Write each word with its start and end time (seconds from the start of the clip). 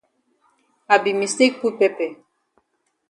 I 0.93 0.97
be 1.03 1.11
mistake 1.21 1.61
put 1.61 1.77
pepper. 1.79 2.09